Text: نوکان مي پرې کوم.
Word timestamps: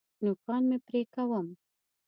نوکان 0.23 0.61
مي 0.69 0.77
پرې 0.85 1.01
کوم. 1.13 1.47